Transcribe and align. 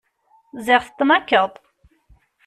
Ziɣ 0.65 0.81
tetnakeḍ! 0.87 1.51